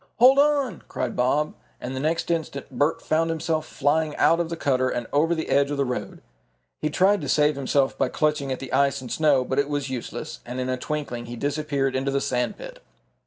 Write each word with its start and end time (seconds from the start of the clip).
"Hold 0.17 0.39
on!" 0.39 0.81
cried 0.87 1.15
Bob, 1.15 1.53
and 1.79 1.95
the 1.95 1.99
next 1.99 2.31
instant 2.31 2.71
Bert 2.71 3.03
found 3.03 3.29
himself 3.29 3.67
flying 3.67 4.15
out 4.15 4.39
of 4.39 4.49
the 4.49 4.57
cutter 4.57 4.89
and 4.89 5.05
over 5.13 5.35
the 5.35 5.47
edge 5.49 5.69
of 5.69 5.77
the 5.77 5.85
road. 5.85 6.23
He 6.81 6.89
tried 6.89 7.21
to 7.21 7.29
save 7.29 7.55
himself 7.55 7.95
by 7.99 8.09
clutching 8.09 8.51
at 8.51 8.57
the 8.57 8.73
ice 8.73 8.99
and 8.99 9.11
snow, 9.11 9.45
but 9.45 9.59
it 9.59 9.69
was 9.69 9.91
useless, 9.91 10.39
and 10.43 10.59
in 10.59 10.69
a 10.69 10.75
twinkling 10.77 11.27
he 11.27 11.35
disappeared 11.35 11.95
into 11.95 12.09
the 12.09 12.19
sand 12.19 12.57
pit! 12.57 12.81